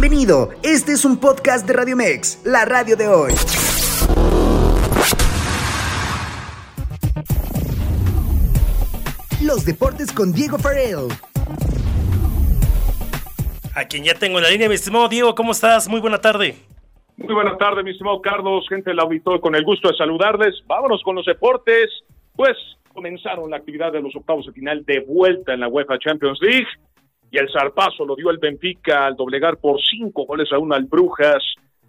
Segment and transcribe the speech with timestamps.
[0.00, 3.32] Bienvenido, este es un podcast de Radio Mex, la radio de hoy.
[9.44, 11.08] Los deportes con Diego Farrell.
[13.74, 15.88] A quien ya tengo en la línea, mi estimado Diego, ¿cómo estás?
[15.88, 16.54] Muy buena tarde.
[17.16, 20.62] Muy buena tarde, mi estimado Carlos, gente del auditorio, con el gusto de saludarles.
[20.68, 21.90] Vámonos con los deportes.
[22.36, 22.56] Pues
[22.94, 26.68] comenzaron la actividad de los octavos de final de vuelta en la UEFA Champions League
[27.30, 30.84] y el zarpazo lo dio el Benfica al doblegar por cinco goles a uno al
[30.84, 31.42] Brujas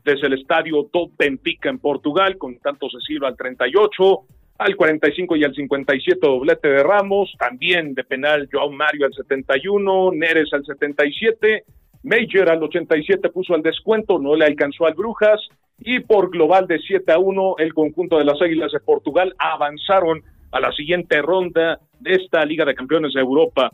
[0.04, 4.20] desde el estadio Top Benfica en Portugal, con tanto se Silva al 38,
[4.58, 10.12] al 45 y al 57 doblete de Ramos, también de penal Joao Mario al 71,
[10.14, 11.64] Neres al 77,
[12.04, 15.40] Major al 87 puso al descuento, no le alcanzó al Brujas,
[15.80, 20.22] y por global de 7 a 1, el conjunto de las Águilas de Portugal avanzaron
[20.52, 23.72] a la siguiente ronda de esta Liga de Campeones de Europa.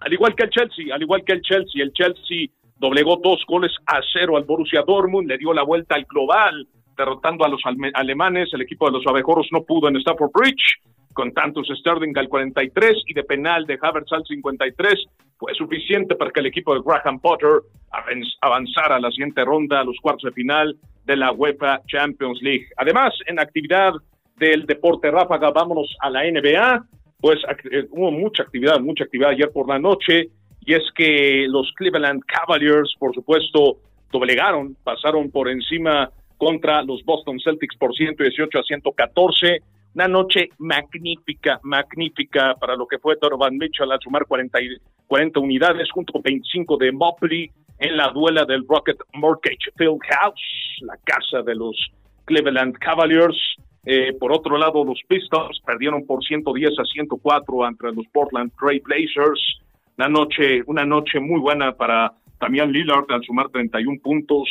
[0.00, 3.72] Al igual que el Chelsea, al igual que el Chelsea, el Chelsea doblegó dos goles
[3.86, 7.60] a cero al Borussia Dortmund, le dio la vuelta al global, derrotando a los
[7.94, 8.50] alemanes.
[8.52, 10.80] El equipo de los abejoros no pudo en Stafford Bridge,
[11.12, 15.04] con tantos Sterling al 43 y de penal de Havertz al 53.
[15.36, 17.62] Fue suficiente para que el equipo de Graham Potter
[18.40, 22.66] avanzara a la siguiente ronda, a los cuartos de final de la UEFA Champions League.
[22.76, 23.94] Además, en actividad
[24.36, 26.84] del deporte ráfaga, vámonos a la NBA
[27.20, 27.38] pues
[27.70, 30.30] eh, hubo mucha actividad, mucha actividad ayer por la noche,
[30.64, 33.78] y es que los Cleveland Cavaliers, por supuesto,
[34.12, 39.62] doblegaron, pasaron por encima contra los Boston Celtics por 118 a 114.
[39.94, 44.58] Una noche magnífica, magnífica para lo que fue Donovan Mitchell al sumar 40,
[45.06, 50.40] 40 unidades junto con 25 de Mobley en la duela del Rocket Mortgage Field House,
[50.82, 51.76] la casa de los
[52.26, 53.36] Cleveland Cavaliers.
[53.84, 58.82] Eh, por otro lado, los Pistons perdieron por 110 a 104 ante los Portland Trail
[58.84, 59.60] Blazers.
[59.96, 64.48] Una noche, una noche muy buena para Damian Lillard al sumar 31 puntos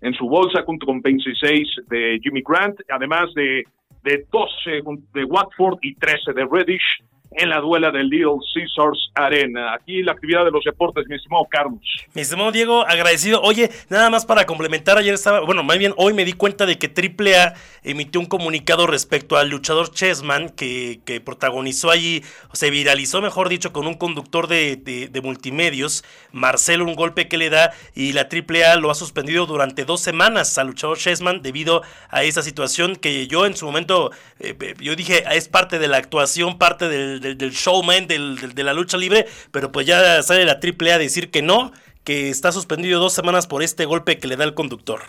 [0.00, 3.64] en su bolsa junto con 26 de Jimmy Grant, además de,
[4.04, 4.82] de 12
[5.14, 9.74] de Watford y 13 de Reddish en la duela del Little Caesars Arena.
[9.74, 11.80] Aquí la actividad de los deportes, mi estimado Carlos.
[12.14, 13.40] Mi estimado Diego, agradecido.
[13.42, 16.78] Oye, nada más para complementar, ayer estaba, bueno, más bien hoy me di cuenta de
[16.78, 22.70] que AAA emitió un comunicado respecto al luchador Chessman que, que protagonizó allí, o se
[22.70, 27.72] viralizó, mejor dicho, con un conductor de, de, multimedios, Marcelo, un golpe que le da
[27.94, 32.42] y la AAA lo ha suspendido durante dos semanas al luchador Chessman debido a esa
[32.42, 36.88] situación que yo en su momento, eh, yo dije, es parte de la actuación, parte
[36.88, 40.98] del del, showman, del, de la lucha libre, pero pues ya sale la AAA a
[40.98, 41.72] decir que no,
[42.04, 45.00] que está suspendido dos semanas por este golpe que le da el conductor.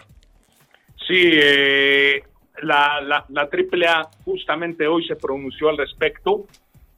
[1.08, 2.22] Sí, eh,
[2.62, 6.46] la, la, la AAA justamente hoy se pronunció al respecto.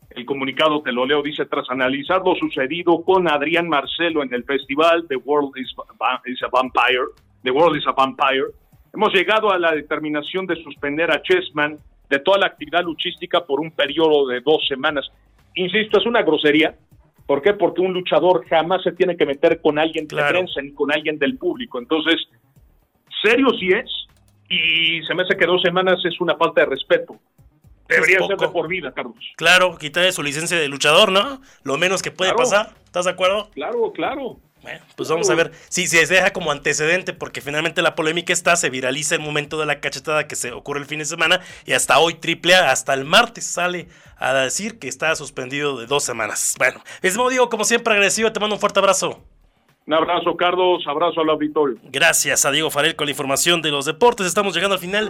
[0.09, 4.43] El comunicado, te lo leo, dice, tras analizar lo sucedido con Adrián Marcelo en el
[4.43, 5.73] festival The World is,
[6.25, 7.05] is a Vampire,
[7.43, 8.47] The World is a Vampire,
[8.93, 11.77] hemos llegado a la determinación de suspender a Chessman
[12.11, 15.09] de toda la actividad luchística por un periodo de dos semanas.
[15.55, 16.75] Insisto, es una grosería.
[17.25, 17.53] ¿Por qué?
[17.53, 21.17] Porque un luchador jamás se tiene que meter con alguien de prensa ni con alguien
[21.17, 21.79] del público.
[21.79, 22.17] Entonces,
[23.23, 23.89] serio sí es,
[24.49, 27.15] y se me hace que dos semanas es una falta de respeto.
[27.87, 29.15] Debería ser de por vida, Carlos.
[29.37, 31.41] Claro, quitarle su licencia de luchador, ¿no?
[31.63, 32.73] Lo menos que puede pasar.
[32.85, 33.49] ¿Estás de acuerdo?
[33.53, 34.37] Claro, claro.
[34.61, 38.55] Bueno, pues vamos a ver si se deja como antecedente, porque finalmente la polémica está,
[38.55, 41.73] se viraliza el momento de la cachetada que se ocurre el fin de semana y
[41.73, 46.55] hasta hoy AAA, hasta el martes sale a decir que está suspendido de dos semanas.
[46.59, 49.23] Bueno, mismo digo, como siempre agradecido, te mando un fuerte abrazo.
[49.87, 51.77] Un abrazo, Carlos, abrazo al auditorio.
[51.85, 55.09] Gracias a Diego Farel con la información de los deportes, estamos llegando al final.